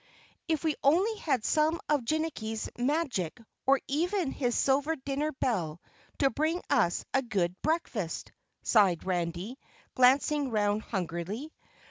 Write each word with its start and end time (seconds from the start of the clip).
"If 0.47 0.63
we 0.63 0.73
only 0.81 1.15
had 1.19 1.45
some 1.45 1.79
of 1.87 2.01
Jinnicky's 2.03 2.67
magic 2.75 3.39
or 3.67 3.79
even 3.87 4.31
his 4.31 4.57
silver 4.57 4.95
dinner 4.95 5.31
bell 5.33 5.79
to 6.17 6.31
bring 6.31 6.63
us 6.71 7.05
a 7.13 7.21
good 7.21 7.55
breakfast!" 7.61 8.31
sighed 8.63 9.03
Randy, 9.05 9.59
glancing 9.93 10.49
round 10.49 10.81
hungrily. 10.81 11.53